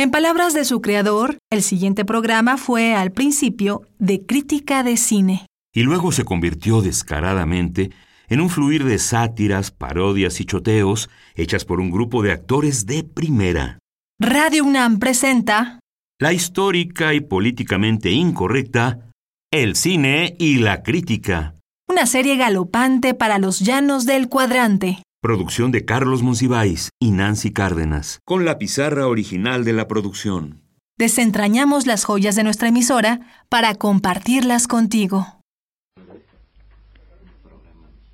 [0.00, 5.44] En palabras de su creador, el siguiente programa fue al principio de crítica de cine.
[5.74, 7.90] Y luego se convirtió descaradamente
[8.28, 13.04] en un fluir de sátiras, parodias y choteos hechas por un grupo de actores de
[13.04, 13.78] primera.
[14.18, 15.80] Radio UNAM presenta
[16.18, 19.10] La histórica y políticamente incorrecta
[19.52, 21.56] El cine y la crítica.
[21.90, 25.02] Una serie galopante para los llanos del cuadrante.
[25.22, 30.62] Producción de Carlos Monsiváis y Nancy Cárdenas, con la pizarra original de la producción.
[30.96, 35.26] Desentrañamos las joyas de nuestra emisora para compartirlas contigo.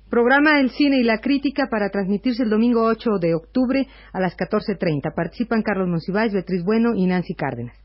[0.09, 4.35] Programa El Cine y la Crítica para transmitirse el domingo 8 de octubre a las
[4.35, 5.15] 14.30.
[5.15, 7.77] Participan Carlos Monsiváis, Beatriz Bueno y Nancy Cárdenas.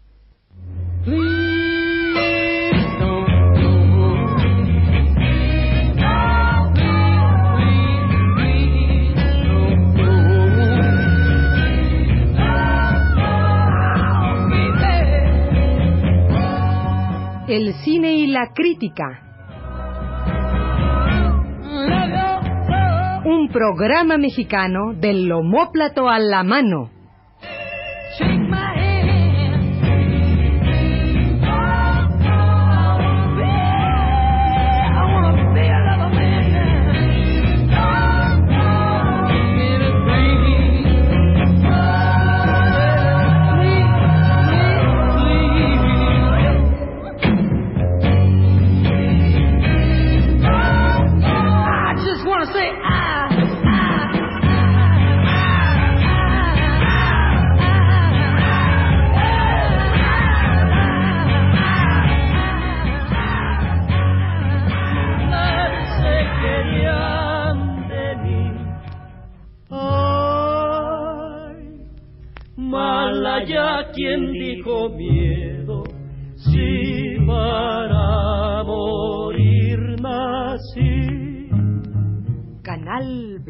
[17.55, 19.21] El Cine y la Crítica.
[23.27, 26.89] Un programa mexicano del homóplato a la mano.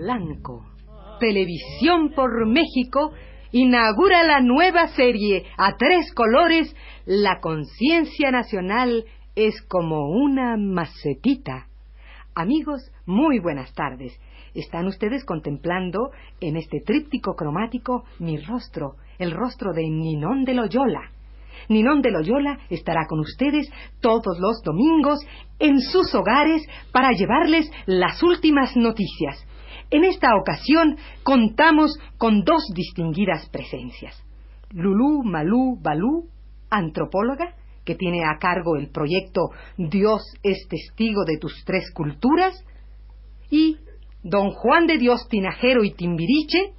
[0.03, 0.67] Blanco.
[1.21, 3.13] Televisión por México
[3.53, 6.75] inaugura la nueva serie a tres colores
[7.07, 9.05] La conciencia nacional
[9.37, 11.69] es como una macetita.
[12.35, 14.19] Amigos, muy buenas tardes.
[14.55, 16.11] Están ustedes contemplando
[16.41, 21.13] en este tríptico cromático mi rostro, el rostro de Ninón de Loyola.
[21.69, 23.71] Ninón de Loyola estará con ustedes
[24.01, 25.21] todos los domingos
[25.61, 29.47] en sus hogares para llevarles las últimas noticias.
[29.93, 34.17] En esta ocasión contamos con dos distinguidas presencias.
[34.71, 36.31] Lulú Malú Balú,
[36.71, 37.55] antropóloga,
[37.85, 42.65] que tiene a cargo el proyecto Dios es testigo de tus tres culturas,
[43.51, 43.77] y
[44.23, 46.73] don Juan de Dios Tinajero y Timbiriche,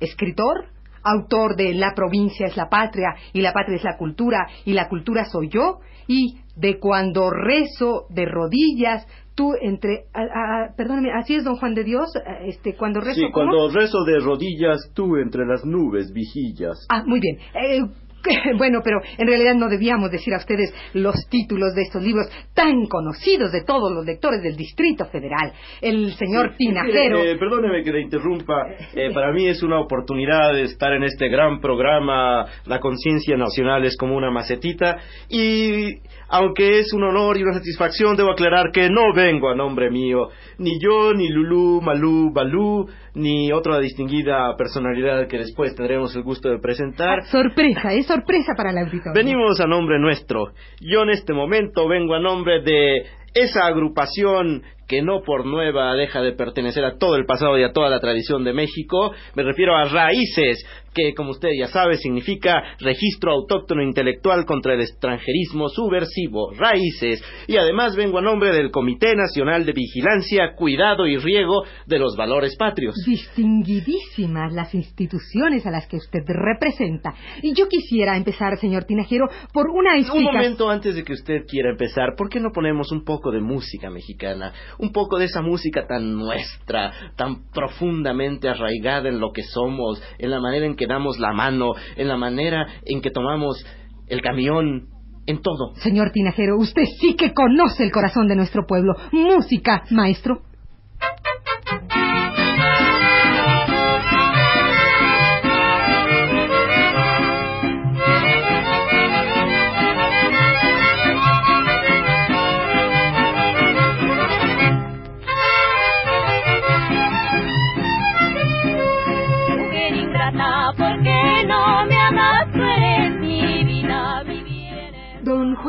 [0.00, 0.66] escritor,
[1.04, 4.88] autor de La provincia es la patria y la patria es la cultura y la
[4.88, 5.78] cultura soy yo,
[6.08, 10.06] y de cuando rezo de rodillas, tú entre...
[10.12, 13.20] ah, ah, perdóneme, así es don Juan de Dios, ah, este, cuando rezo...
[13.20, 13.52] Sí, ¿cómo?
[13.52, 16.86] cuando rezo de rodillas, tú entre las nubes vigillas.
[16.88, 17.38] Ah, muy bien.
[17.54, 17.82] Eh,
[18.58, 22.86] bueno, pero en realidad no debíamos decir a ustedes los títulos de estos libros tan
[22.86, 25.52] conocidos de todos los lectores del Distrito Federal.
[25.80, 27.22] El señor Tinajero...
[27.22, 28.66] Eh, perdóneme que le interrumpa.
[28.94, 32.46] Eh, para mí es una oportunidad de estar en este gran programa.
[32.66, 34.98] La conciencia nacional es como una macetita.
[35.28, 39.90] Y aunque es un honor y una satisfacción, debo aclarar que no vengo a nombre
[39.90, 40.28] mío.
[40.58, 46.48] Ni yo, ni Lulú, Malú, Balú, ni otra distinguida personalidad que después tendremos el gusto
[46.48, 47.24] de presentar.
[47.26, 49.12] Sorpresa, es sorpresa para el auditorio.
[49.14, 50.52] Venimos a nombre nuestro.
[50.80, 56.22] Yo en este momento vengo a nombre de esa agrupación que no por nueva deja
[56.22, 59.12] de pertenecer a todo el pasado y a toda la tradición de México.
[59.34, 60.64] Me refiero a Raíces,
[60.96, 66.52] que como usted ya sabe significa Registro Autóctono Intelectual contra el Extranjerismo Subversivo.
[66.56, 67.22] Raíces.
[67.46, 72.16] Y además vengo a nombre del Comité Nacional de Vigilancia, Cuidado y Riego de los
[72.16, 72.94] Valores Patrios.
[73.06, 77.14] Distinguidísimas las instituciones a las que usted representa.
[77.42, 80.34] Y yo quisiera empezar, señor Tinajero, por una Un explicación...
[80.34, 83.90] momento antes de que usted quiera empezar, ¿por qué no ponemos un poco de música
[83.90, 84.52] mexicana?
[84.78, 90.30] Un poco de esa música tan nuestra, tan profundamente arraigada en lo que somos, en
[90.30, 93.64] la manera en que damos la mano, en la manera en que tomamos
[94.08, 94.88] el camión,
[95.26, 95.74] en todo.
[95.76, 98.94] Señor Tinajero, usted sí que conoce el corazón de nuestro pueblo.
[99.12, 100.42] Música, maestro.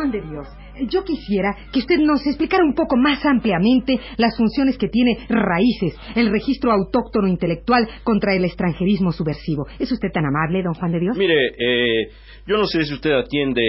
[0.08, 0.48] Juan de Dios,
[0.90, 5.98] yo quisiera que usted nos explicara un poco más ampliamente las funciones que tiene Raíces,
[6.16, 9.68] el registro autóctono intelectual contra el extranjerismo subversivo.
[9.80, 11.18] ¿Es usted tan amable, don Juan de Dios?
[11.18, 12.10] Mire, eh,
[12.48, 13.62] yo no sé si usted atiende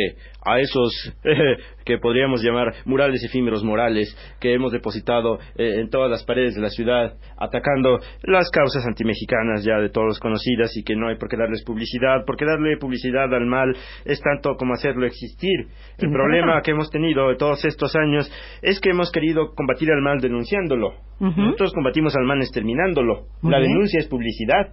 [0.45, 0.93] a esos
[1.85, 6.63] que podríamos llamar murales efímeros morales que hemos depositado eh, en todas las paredes de
[6.63, 11.29] la ciudad, atacando las causas antimexicanas ya de todos conocidas y que no hay por
[11.29, 15.67] qué darles publicidad, porque darle publicidad al mal es tanto como hacerlo existir.
[15.99, 18.31] El problema que hemos tenido de todos estos años
[18.63, 20.95] es que hemos querido combatir al mal denunciándolo.
[21.21, 23.27] Nosotros combatimos al mal exterminándolo.
[23.43, 24.73] la denuncia es publicidad.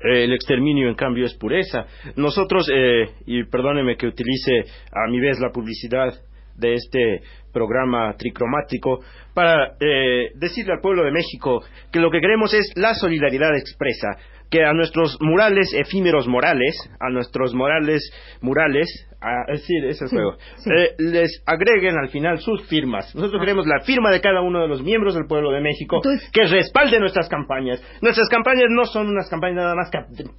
[0.00, 1.86] El exterminio, en cambio, es pureza.
[2.16, 6.14] Nosotros, eh, y perdóneme que utilice a mi vez la publicidad
[6.56, 7.22] de este
[7.58, 9.00] programa tricromático,
[9.34, 11.60] para eh, decirle al pueblo de México
[11.92, 14.16] que lo que queremos es la solidaridad expresa,
[14.50, 18.10] que a nuestros murales efímeros morales, a nuestros morales
[18.40, 18.88] murales,
[19.20, 23.14] a, es decir, ese juego, eh, les agreguen al final sus firmas.
[23.14, 26.00] Nosotros queremos la firma de cada uno de los miembros del pueblo de México
[26.32, 27.82] que respalde nuestras campañas.
[28.00, 29.90] Nuestras campañas no son unas campañas nada más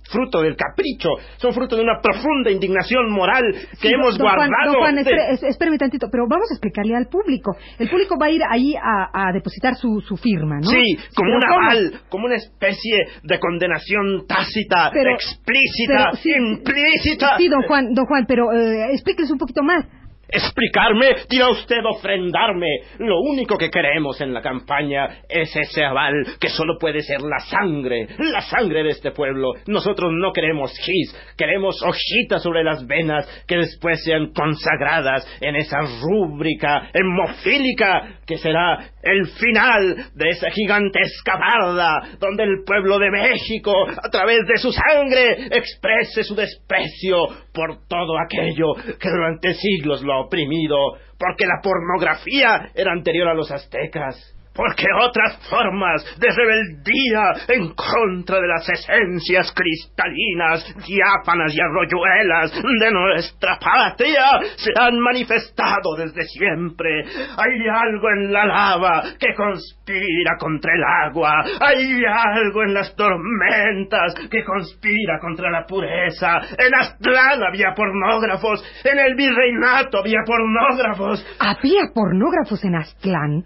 [0.09, 3.43] fruto del capricho, son fruto de una profunda indignación moral
[3.81, 4.79] que hemos guardado.
[4.79, 7.55] Juan, espérame tantito, pero vamos a explicarle al público.
[7.77, 10.69] El público va a ir ahí a, depositar su, firma, ¿no?
[10.69, 17.37] Sí, como un aval, como una especie de condenación tácita, explícita, implícita.
[17.37, 19.85] Sí, don Juan, don Juan, pero eh, explíqueles un poquito más
[20.31, 22.67] explicarme, dirá usted ofrendarme.
[22.99, 27.39] Lo único que queremos en la campaña es ese aval que solo puede ser la
[27.39, 29.53] sangre, la sangre de este pueblo.
[29.67, 35.79] Nosotros no queremos gis, queremos hojitas sobre las venas que después sean consagradas en esa
[36.01, 43.73] rúbrica hemofílica que será el final de esa gigantesca barda donde el pueblo de México,
[43.87, 50.18] a través de su sangre, exprese su desprecio por todo aquello que durante siglos lo
[50.19, 50.75] oprimido,
[51.17, 58.41] porque la pornografía era anterior a los aztecas porque otras formas de rebeldía en contra
[58.41, 64.25] de las esencias cristalinas, diáfanas y arroyuelas de nuestra patria
[64.57, 67.05] se han manifestado desde siempre.
[67.37, 72.03] Hay algo en la lava que conspira contra el agua, hay
[72.35, 76.41] algo en las tormentas que conspira contra la pureza.
[76.57, 81.25] En Aztlán había pornógrafos, en el virreinato había pornógrafos.
[81.39, 83.45] ¿Había pornógrafos en Aztlán?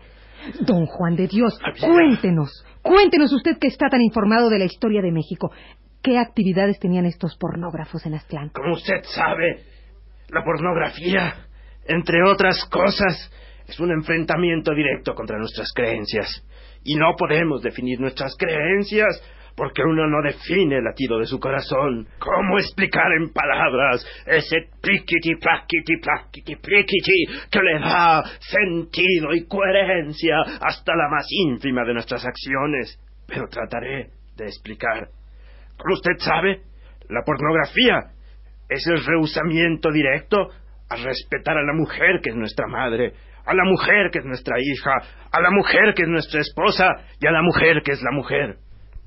[0.62, 5.12] Don Juan de Dios, cuéntenos, cuéntenos usted que está tan informado de la historia de
[5.12, 5.52] México.
[6.02, 8.50] ¿Qué actividades tenían estos pornógrafos en Aztlán?
[8.50, 9.64] Como usted sabe,
[10.30, 11.48] la pornografía,
[11.86, 13.32] entre otras cosas,
[13.68, 16.46] es un enfrentamiento directo contra nuestras creencias.
[16.84, 19.22] Y no podemos definir nuestras creencias
[19.56, 22.08] porque uno no define el latido de su corazón.
[22.20, 30.36] ¿Cómo explicar en palabras ese pliquiti, plaquiti, plaquiti, pliquiti que le da sentido y coherencia
[30.62, 33.00] hasta la más ínfima de nuestras acciones?
[33.28, 35.08] Pero trataré de explicar.
[35.78, 36.62] Como usted sabe,
[37.10, 38.12] la pornografía
[38.70, 40.50] es el rehusamiento directo
[40.90, 43.14] a respetar a la mujer que es nuestra madre,
[43.46, 44.92] a la mujer que es nuestra hija,
[45.32, 46.88] a la mujer que es nuestra esposa
[47.20, 48.58] y a la mujer que es la mujer.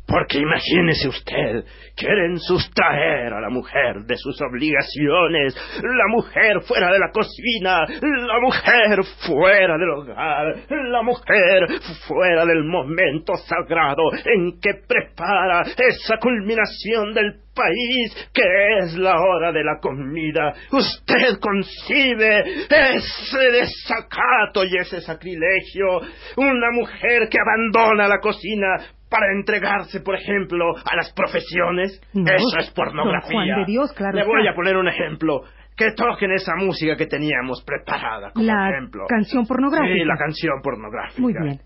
[0.06, 1.64] Porque imagínese usted,
[1.96, 8.40] quieren sustraer a la mujer de sus obligaciones, la mujer fuera de la cocina, la
[8.40, 11.66] mujer fuera del hogar, la mujer
[12.06, 18.42] fuera del momento sagrado en que prepara esa culminación del país que
[18.78, 20.54] es la hora de la comida.
[20.70, 26.00] Usted concibe ese desacato y ese sacrilegio.
[26.36, 32.00] Una mujer que abandona la cocina para entregarse, por ejemplo, a las profesiones.
[32.12, 33.56] Eso es pornografía.
[33.58, 34.16] de Dios, claro.
[34.16, 35.42] Le voy a poner un ejemplo.
[35.76, 39.04] Que toquen esa música que teníamos preparada, como la ejemplo.
[39.08, 39.92] canción pornográfica.
[39.94, 41.20] Sí, la canción pornográfica.
[41.20, 41.60] Muy bien.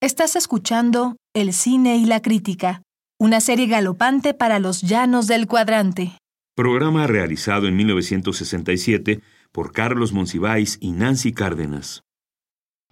[0.00, 2.82] Estás escuchando El cine y la crítica,
[3.18, 6.18] una serie galopante para los llanos del cuadrante.
[6.56, 9.20] Programa realizado en 1967
[9.52, 12.02] por Carlos Monsiváis y Nancy Cárdenas.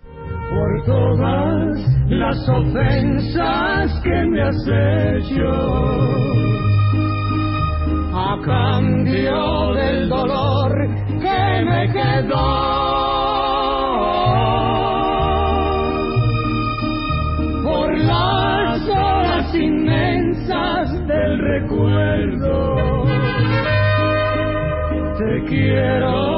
[0.00, 1.51] Por todas
[2.12, 5.48] las ofensas que me has hecho
[8.14, 10.72] a cambio del dolor
[11.06, 12.72] que me quedó.
[17.64, 23.04] Por las horas inmensas del recuerdo,
[25.18, 26.31] te quiero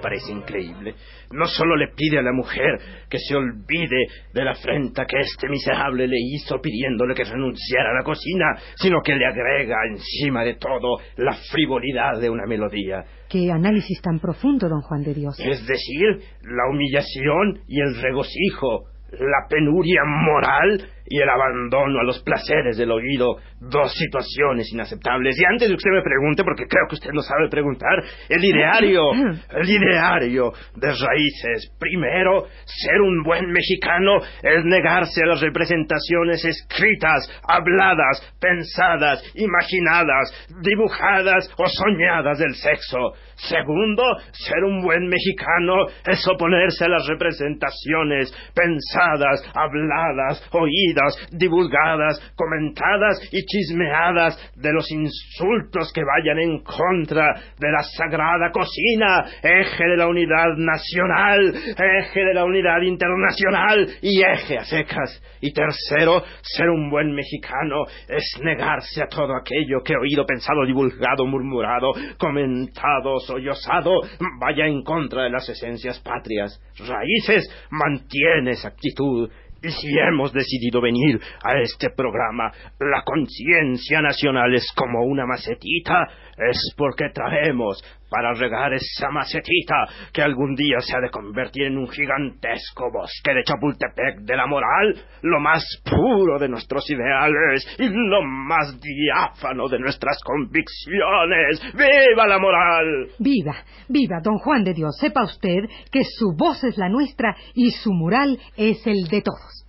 [0.00, 0.94] parece increíble?
[1.32, 2.78] No solo le pide a la mujer
[3.08, 7.98] que se olvide de la afrenta que este miserable le hizo pidiéndole que renunciara a
[7.98, 13.04] la cocina, sino que le agrega encima de todo la frivolidad de una melodía.
[13.28, 15.38] Qué análisis tan profundo, don Juan de Dios.
[15.38, 22.22] Es decir, la humillación y el regocijo, la penuria moral y el abandono a los
[22.22, 25.36] placeres del oído, dos situaciones inaceptables.
[25.40, 27.98] Y antes de que usted me pregunte, porque creo que usted no sabe preguntar,
[28.28, 29.10] el ideario,
[29.50, 31.74] el ideario de raíces.
[31.80, 41.50] Primero, ser un buen mexicano es negarse a las representaciones escritas, habladas, pensadas, imaginadas, dibujadas
[41.58, 43.14] o soñadas del sexo.
[43.34, 50.99] Segundo, ser un buen mexicano es oponerse a las representaciones pensadas, habladas, oídas,
[51.30, 59.24] divulgadas, comentadas y chismeadas de los insultos que vayan en contra de la sagrada cocina,
[59.42, 65.22] eje de la unidad nacional, eje de la unidad internacional y eje a secas.
[65.40, 71.26] Y tercero, ser un buen mexicano es negarse a todo aquello que oído, pensado, divulgado,
[71.26, 74.00] murmurado, comentado, sollozado,
[74.40, 76.60] vaya en contra de las esencias patrias.
[76.78, 79.30] Raíces mantiene esa actitud
[79.62, 86.06] y si hemos decidido venir a este programa, la conciencia nacional es como una macetita,
[86.36, 91.78] es porque traemos para regar esa macetita que algún día se ha de convertir en
[91.78, 97.88] un gigantesco bosque de Chapultepec de la moral, lo más puro de nuestros ideales y
[97.88, 101.62] lo más diáfano de nuestras convicciones.
[101.74, 103.08] ¡Viva la moral!
[103.18, 103.54] Viva,
[103.88, 104.96] viva, don Juan de Dios.
[104.98, 109.66] Sepa usted que su voz es la nuestra y su mural es el de todos.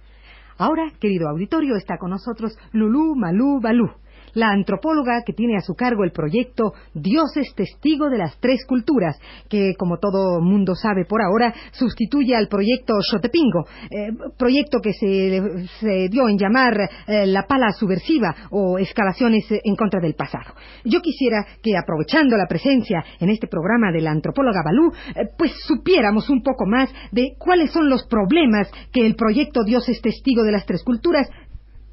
[0.57, 4.00] Ahora, querido auditorio, está con nosotros Lulú Malú Balú
[4.33, 8.65] la antropóloga que tiene a su cargo el proyecto Dios es testigo de las tres
[8.65, 9.17] culturas,
[9.49, 16.09] que como todo mundo sabe por ahora, sustituye al proyecto Xotepingo, eh, proyecto que se,
[16.09, 16.73] dio en llamar
[17.07, 20.53] eh, la pala subversiva o escalaciones en contra del pasado.
[20.85, 25.51] Yo quisiera que, aprovechando la presencia en este programa de la antropóloga Balú, eh, pues
[25.65, 30.43] supiéramos un poco más de cuáles son los problemas que el proyecto Dios es testigo
[30.43, 31.27] de las tres culturas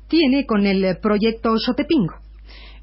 [0.08, 2.27] tiene con el proyecto Xotepingo.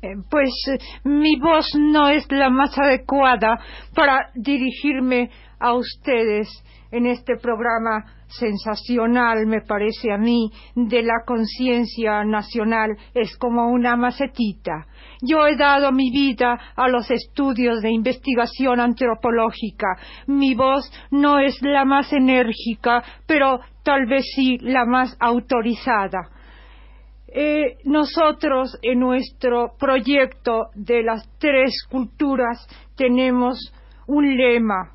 [0.05, 3.57] Eh, pues eh, mi voz no es la más adecuada
[3.95, 6.47] para dirigirme a ustedes
[6.91, 12.95] en este programa sensacional, me parece a mí, de la conciencia nacional.
[13.15, 14.85] Es como una macetita.
[15.21, 19.87] Yo he dado mi vida a los estudios de investigación antropológica.
[20.27, 26.29] Mi voz no es la más enérgica, pero tal vez sí la más autorizada.
[27.37, 32.65] Eh, nosotros en nuestro proyecto de las tres culturas
[32.95, 33.73] tenemos
[34.07, 34.93] un lema.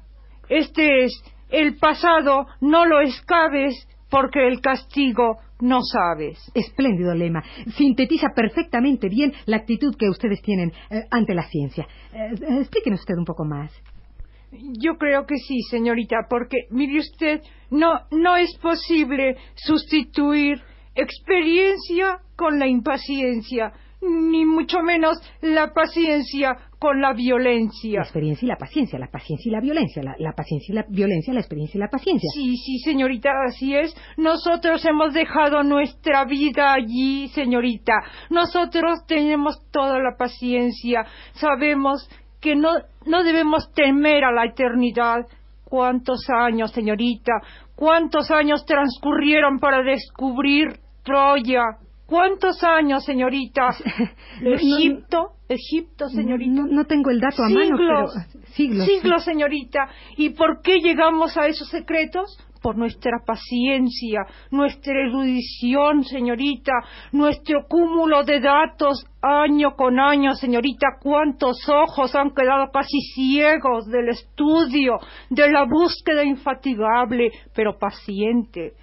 [0.48, 6.38] Este es, el pasado no lo escabes porque el castigo no sabes.
[6.54, 7.42] Espléndido lema.
[7.76, 11.86] Sintetiza perfectamente bien la actitud que ustedes tienen eh, ante la ciencia.
[12.14, 13.70] Eh, explíquenos usted un poco más.
[14.50, 20.62] Yo creo que sí, señorita, porque mire usted, no, no es posible sustituir
[20.94, 27.98] experiencia con la impaciencia, ni mucho menos la paciencia con la violencia.
[27.98, 31.34] La experiencia y la paciencia, la paciencia y la violencia, la, paciencia y la violencia,
[31.34, 32.28] la experiencia y la paciencia.
[32.32, 33.94] Sí, sí, señorita, así es.
[34.16, 37.92] Nosotros hemos dejado nuestra vida allí, señorita.
[38.30, 41.04] Nosotros tenemos toda la paciencia.
[41.32, 42.08] Sabemos
[42.40, 42.70] que no,
[43.04, 45.26] no debemos temer a la eternidad.
[45.70, 47.32] ¿Cuántos años, señorita?
[47.76, 51.62] ¿Cuántos años transcurrieron para descubrir Troya?
[52.06, 53.68] ¿Cuántos años, señorita?
[54.42, 56.62] Egipto, Egipto, señorita.
[56.68, 58.08] No, tengo el dato a mano, pero
[58.56, 58.84] siglos.
[58.84, 59.88] Siglos, señorita.
[60.16, 62.36] ¿Y por qué llegamos a esos secretos?
[62.62, 66.72] Por nuestra paciencia, nuestra erudición, señorita,
[67.12, 74.10] nuestro cúmulo de datos año con año, señorita, cuántos ojos han quedado casi ciegos del
[74.10, 74.98] estudio,
[75.30, 78.74] de la búsqueda infatigable, pero paciente.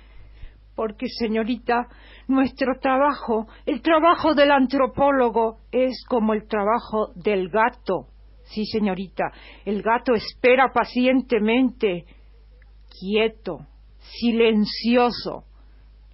[0.75, 1.87] Porque, señorita,
[2.27, 8.07] nuestro trabajo, el trabajo del antropólogo, es como el trabajo del gato.
[8.43, 9.31] Sí, señorita,
[9.65, 12.05] el gato espera pacientemente,
[12.99, 13.65] quieto,
[13.99, 15.43] silencioso.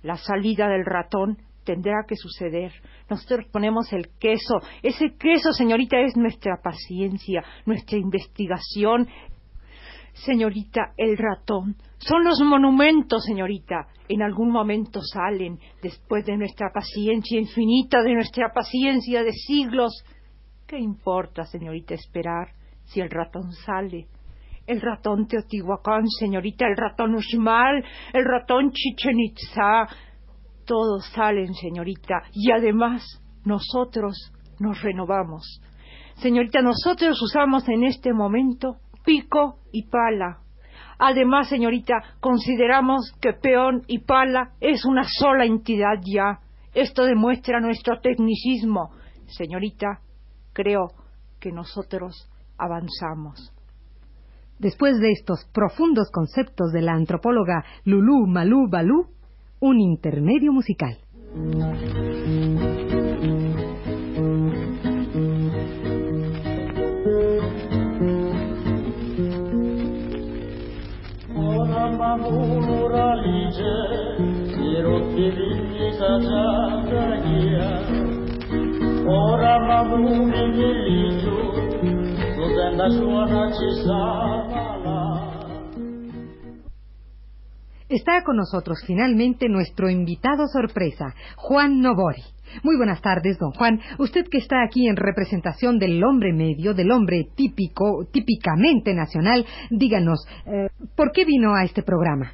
[0.01, 2.71] La salida del ratón tendrá que suceder.
[3.09, 4.59] Nosotros ponemos el queso.
[4.81, 9.07] Ese queso, señorita, es nuestra paciencia, nuestra investigación.
[10.13, 13.87] Señorita, el ratón son los monumentos, señorita.
[14.07, 20.03] En algún momento salen, después de nuestra paciencia infinita, de nuestra paciencia de siglos.
[20.67, 22.49] ¿Qué importa, señorita, esperar
[22.83, 24.07] si el ratón sale?
[24.65, 29.87] El ratón Teotihuacán, señorita, el ratón Uxmal, el ratón Chichen Itza.
[30.65, 33.03] Todos salen, señorita, y además
[33.45, 35.61] nosotros nos renovamos.
[36.15, 40.39] Señorita, nosotros usamos en este momento pico y pala.
[40.99, 46.39] Además, señorita, consideramos que peón y pala es una sola entidad ya.
[46.73, 48.91] Esto demuestra nuestro tecnicismo.
[49.27, 49.99] Señorita,
[50.53, 50.91] creo
[51.39, 53.52] que nosotros avanzamos.
[54.59, 59.07] Después de estos profundos conceptos de la antropóloga Lulú Malú Balú,
[59.59, 60.97] un intermedio musical.
[87.89, 92.23] Está con nosotros finalmente nuestro invitado sorpresa, Juan Nobori.
[92.63, 93.79] Muy buenas tardes, don Juan.
[93.99, 100.25] Usted que está aquí en representación del hombre medio, del hombre típico, típicamente nacional, díganos,
[100.45, 102.33] eh, ¿por qué vino a este programa?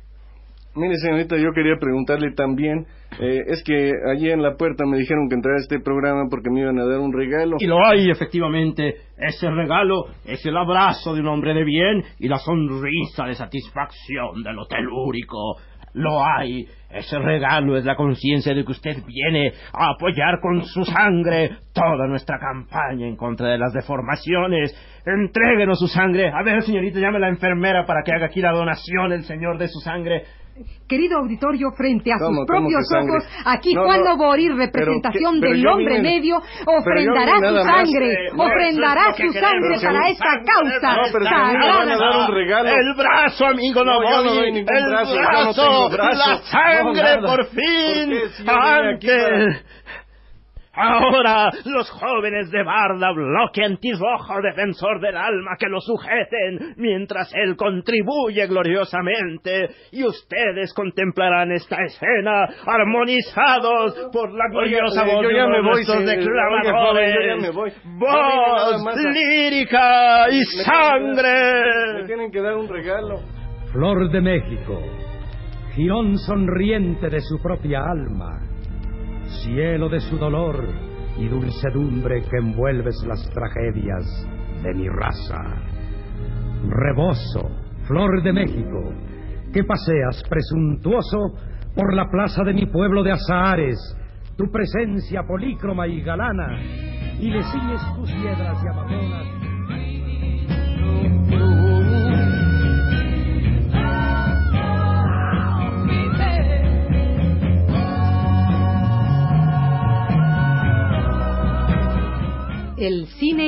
[0.76, 2.86] Mire, señorita, yo quería preguntarle también,
[3.20, 6.52] eh, es que allí en la puerta me dijeron que entrara a este programa porque
[6.52, 7.58] me iban a dar un regalo.
[7.60, 8.96] Y lo hay, efectivamente.
[9.18, 14.44] Ese regalo es el abrazo de un hombre de bien y la sonrisa de satisfacción
[14.44, 15.58] del hotel úrico.
[15.94, 16.68] Lo hay.
[16.92, 22.08] Ese regalo es la conciencia de que usted viene a apoyar con su sangre toda
[22.08, 24.76] nuestra campaña en contra de las deformaciones.
[25.06, 26.32] Entréguenos su sangre.
[26.32, 29.58] A ver, señorita, llame a la enfermera para que haga aquí la donación el señor
[29.58, 30.24] de su sangre
[30.88, 37.36] querido auditorio, frente a sus propios ojos, aquí Juan Novorir, representación del hombre medio, ofrendará
[37.38, 40.96] su sangre, ofrendará su sangre para esta causa
[41.30, 42.28] sagrada.
[42.76, 48.14] El brazo, amigo Novorir, el brazo, la sangre, por fin,
[48.48, 49.64] antes
[50.80, 57.58] Ahora los jóvenes de Barda, bloque antirrojo, defensor del alma, que lo sujeten, mientras él
[57.58, 67.54] contribuye gloriosamente, y ustedes contemplarán esta escena armonizados por la gloriosa voz de nuestros declamadores.
[67.98, 72.02] Voz lírica y sangre.
[72.02, 73.20] Me tienen que dar un regalo.
[73.74, 74.82] Flor de México,
[75.76, 78.49] girón sonriente de su propia alma
[79.44, 80.66] cielo de su dolor
[81.18, 84.28] y dulcedumbre que envuelves las tragedias
[84.64, 85.42] de mi raza.
[86.68, 87.50] Reboso,
[87.88, 88.94] flor de México,
[89.54, 91.34] que paseas presuntuoso
[91.76, 93.78] por la plaza de mi pueblo de Azahares,
[94.38, 96.62] tu presencia polícroma y galana,
[97.20, 99.49] y le ciñes tus piedras y amazonas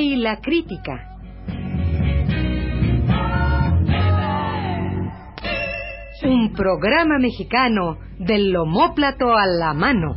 [0.00, 1.08] y la crítica.
[6.24, 10.14] Un programa mexicano del homóplato a la mano.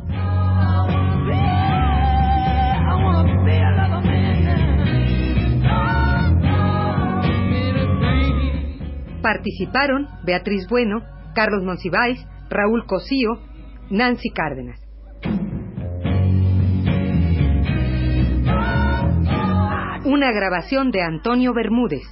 [9.22, 11.02] Participaron Beatriz Bueno,
[11.34, 13.40] Carlos Monsiváis, Raúl Cosío,
[13.90, 14.85] Nancy Cárdenas.
[20.15, 22.08] Una grabación de Antonio Bermúdez.